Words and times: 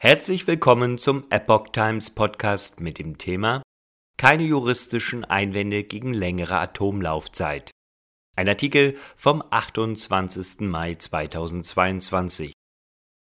Herzlich 0.00 0.46
willkommen 0.46 0.96
zum 0.96 1.24
Epoch 1.28 1.70
Times 1.72 2.10
Podcast 2.10 2.78
mit 2.78 3.00
dem 3.00 3.18
Thema 3.18 3.62
Keine 4.16 4.44
juristischen 4.44 5.24
Einwände 5.24 5.82
gegen 5.82 6.14
längere 6.14 6.56
Atomlaufzeit. 6.60 7.72
Ein 8.36 8.48
Artikel 8.48 8.96
vom 9.16 9.42
28. 9.50 10.60
Mai 10.60 10.94
2022. 10.94 12.52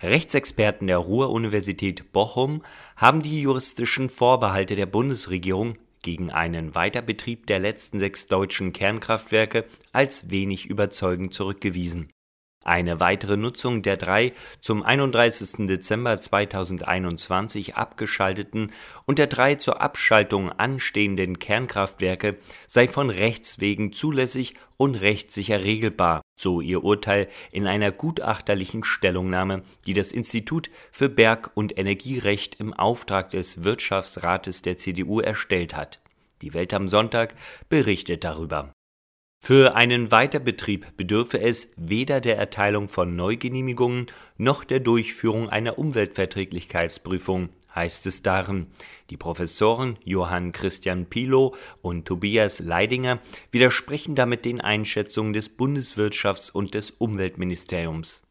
Rechtsexperten 0.00 0.86
der 0.86 0.96
Ruhr-Universität 0.96 2.10
Bochum 2.12 2.62
haben 2.96 3.20
die 3.20 3.42
juristischen 3.42 4.08
Vorbehalte 4.08 4.76
der 4.76 4.86
Bundesregierung 4.86 5.76
gegen 6.00 6.30
einen 6.30 6.74
Weiterbetrieb 6.74 7.46
der 7.48 7.58
letzten 7.58 8.00
sechs 8.00 8.28
deutschen 8.28 8.72
Kernkraftwerke 8.72 9.66
als 9.92 10.30
wenig 10.30 10.64
überzeugend 10.64 11.34
zurückgewiesen 11.34 12.10
eine 12.66 13.00
weitere 13.00 13.36
Nutzung 13.36 13.82
der 13.82 13.96
drei 13.96 14.32
zum 14.60 14.82
31. 14.82 15.66
Dezember 15.66 16.20
2021 16.20 17.76
abgeschalteten 17.76 18.72
und 19.04 19.18
der 19.18 19.28
drei 19.28 19.54
zur 19.54 19.80
Abschaltung 19.80 20.50
anstehenden 20.50 21.38
Kernkraftwerke 21.38 22.36
sei 22.66 22.88
von 22.88 23.10
Rechts 23.10 23.60
wegen 23.60 23.92
zulässig 23.92 24.54
und 24.76 24.96
rechtssicher 24.96 25.62
regelbar, 25.62 26.22
so 26.36 26.60
ihr 26.60 26.84
Urteil 26.84 27.28
in 27.50 27.66
einer 27.66 27.92
gutachterlichen 27.92 28.84
Stellungnahme, 28.84 29.62
die 29.86 29.94
das 29.94 30.12
Institut 30.12 30.70
für 30.90 31.08
Berg- 31.08 31.50
und 31.54 31.78
Energierecht 31.78 32.56
im 32.56 32.74
Auftrag 32.74 33.30
des 33.30 33.64
Wirtschaftsrates 33.64 34.62
der 34.62 34.76
CDU 34.76 35.20
erstellt 35.20 35.76
hat. 35.76 36.00
Die 36.42 36.52
Welt 36.52 36.74
am 36.74 36.88
Sonntag 36.88 37.34
berichtet 37.68 38.24
darüber 38.24 38.72
für 39.40 39.76
einen 39.76 40.10
Weiterbetrieb 40.10 40.96
bedürfe 40.96 41.40
es 41.40 41.68
weder 41.76 42.20
der 42.20 42.36
Erteilung 42.36 42.88
von 42.88 43.14
Neugenehmigungen 43.14 44.06
noch 44.36 44.64
der 44.64 44.80
Durchführung 44.80 45.48
einer 45.48 45.78
Umweltverträglichkeitsprüfung, 45.78 47.50
heißt 47.72 48.06
es 48.06 48.22
darin. 48.22 48.66
Die 49.10 49.16
Professoren 49.16 49.98
Johann 50.02 50.50
Christian 50.50 51.06
Pilow 51.06 51.54
und 51.80 52.06
Tobias 52.06 52.58
Leidinger 52.58 53.20
widersprechen 53.52 54.16
damit 54.16 54.44
den 54.44 54.60
Einschätzungen 54.60 55.32
des 55.32 55.56
Bundeswirtschafts- 55.56 56.50
und 56.50 56.74
des 56.74 56.90
Umweltministeriums. 56.90 58.22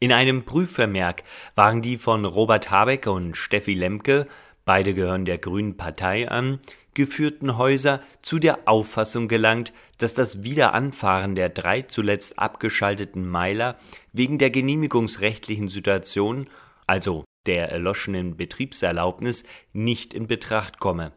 In 0.00 0.12
einem 0.12 0.44
Prüfvermerk 0.44 1.22
waren 1.54 1.82
die 1.82 1.98
von 1.98 2.24
Robert 2.24 2.70
Habeck 2.70 3.06
und 3.06 3.36
Steffi 3.36 3.74
Lemke, 3.74 4.26
beide 4.64 4.94
gehören 4.94 5.24
der 5.24 5.38
Grünen 5.38 5.76
Partei 5.76 6.28
an, 6.28 6.60
geführten 6.94 7.58
Häuser 7.58 8.00
zu 8.22 8.38
der 8.38 8.68
Auffassung 8.68 9.28
gelangt, 9.28 9.72
dass 9.98 10.14
das 10.14 10.42
Wiederanfahren 10.42 11.34
der 11.34 11.48
drei 11.48 11.82
zuletzt 11.82 12.38
abgeschalteten 12.38 13.28
Meiler 13.28 13.76
wegen 14.12 14.38
der 14.38 14.50
genehmigungsrechtlichen 14.50 15.68
Situation, 15.68 16.48
also 16.86 17.24
der 17.46 17.70
erloschenen 17.70 18.36
Betriebserlaubnis, 18.36 19.44
nicht 19.72 20.14
in 20.14 20.26
Betracht 20.26 20.78
komme. 20.78 21.12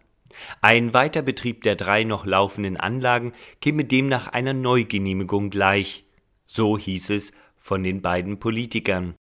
Ein 0.62 0.94
Weiterbetrieb 0.94 1.64
der 1.64 1.76
drei 1.76 2.04
noch 2.04 2.26
laufenden 2.26 2.78
Anlagen 2.78 3.34
käme 3.62 3.86
demnach 3.86 4.28
einer 4.28 4.54
Neugenehmigung 4.54 5.50
gleich. 5.50 6.06
So 6.46 6.78
hieß 6.78 7.12
es 7.12 7.32
von 7.56 7.84
den 7.84 8.02
beiden 8.02 8.40
Politikern. 8.40 9.16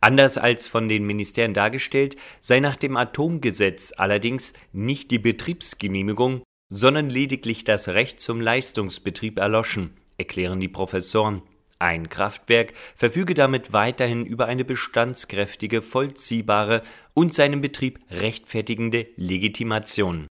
Anders 0.00 0.38
als 0.38 0.66
von 0.66 0.88
den 0.88 1.06
Ministerien 1.06 1.54
dargestellt, 1.54 2.16
sei 2.40 2.60
nach 2.60 2.76
dem 2.76 2.96
Atomgesetz 2.96 3.92
allerdings 3.96 4.52
nicht 4.72 5.10
die 5.10 5.18
Betriebsgenehmigung, 5.18 6.42
sondern 6.68 7.08
lediglich 7.08 7.64
das 7.64 7.88
Recht 7.88 8.20
zum 8.20 8.40
Leistungsbetrieb 8.40 9.38
erloschen, 9.38 9.96
erklären 10.18 10.60
die 10.60 10.68
Professoren. 10.68 11.42
Ein 11.78 12.08
Kraftwerk 12.08 12.72
verfüge 12.94 13.34
damit 13.34 13.72
weiterhin 13.72 14.24
über 14.24 14.46
eine 14.46 14.64
bestandskräftige, 14.64 15.82
vollziehbare 15.82 16.82
und 17.12 17.34
seinen 17.34 17.60
Betrieb 17.60 18.00
rechtfertigende 18.10 19.06
Legitimation. 19.16 20.26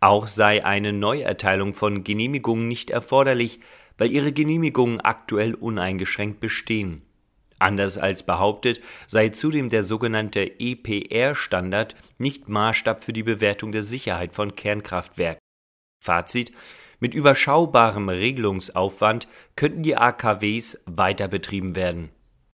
Auch 0.00 0.26
sei 0.26 0.64
eine 0.64 0.92
Neuerteilung 0.92 1.74
von 1.74 2.04
Genehmigungen 2.04 2.68
nicht 2.68 2.90
erforderlich, 2.90 3.60
weil 3.98 4.10
ihre 4.10 4.32
Genehmigungen 4.32 5.00
aktuell 5.00 5.54
uneingeschränkt 5.54 6.40
bestehen. 6.40 7.02
Anders 7.62 7.96
als 7.96 8.24
behauptet, 8.24 8.80
sei 9.06 9.28
zudem 9.28 9.68
der 9.68 9.84
sogenannte 9.84 10.58
EPR-Standard 10.60 11.94
nicht 12.18 12.48
Maßstab 12.48 13.04
für 13.04 13.12
die 13.12 13.22
Bewertung 13.22 13.72
der 13.72 13.84
Sicherheit 13.84 14.34
von 14.34 14.56
Kernkraftwerken. 14.56 15.40
Fazit 16.02 16.52
mit 16.98 17.14
überschaubarem 17.14 18.08
Regelungsaufwand 18.08 19.28
könnten 19.56 19.82
die 19.82 19.96
AKWs 19.96 20.82
weiter 20.86 21.28
betrieben 21.28 21.74
werden 21.76 22.10